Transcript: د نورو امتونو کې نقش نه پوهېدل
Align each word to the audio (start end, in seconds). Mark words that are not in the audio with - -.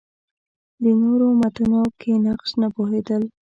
د 0.81 0.85
نورو 1.01 1.25
امتونو 1.35 1.81
کې 1.99 2.11
نقش 2.25 2.49
نه 2.61 2.67
پوهېدل 2.75 3.23